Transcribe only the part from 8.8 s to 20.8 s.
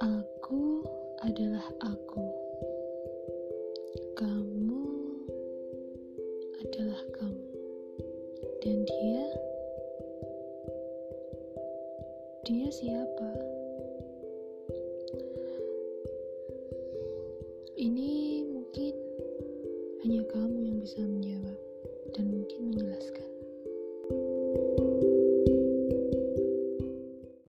dia dia siapa? Ini mungkin hanya kamu yang